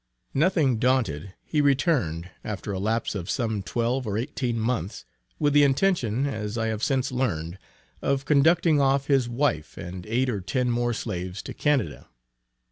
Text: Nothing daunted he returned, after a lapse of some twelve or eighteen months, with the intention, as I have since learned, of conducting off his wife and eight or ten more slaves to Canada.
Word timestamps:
Nothing 0.33 0.79
daunted 0.79 1.35
he 1.43 1.61
returned, 1.61 2.27
after 2.43 2.71
a 2.71 2.79
lapse 2.79 3.13
of 3.13 3.29
some 3.29 3.61
twelve 3.61 4.07
or 4.07 4.17
eighteen 4.17 4.57
months, 4.59 5.05
with 5.37 5.53
the 5.53 5.61
intention, 5.61 6.25
as 6.25 6.57
I 6.57 6.69
have 6.69 6.81
since 6.81 7.11
learned, 7.11 7.59
of 8.01 8.25
conducting 8.25 8.81
off 8.81 9.05
his 9.05 9.29
wife 9.29 9.77
and 9.77 10.07
eight 10.07 10.27
or 10.27 10.41
ten 10.41 10.71
more 10.71 10.93
slaves 10.95 11.43
to 11.43 11.53
Canada. 11.53 12.07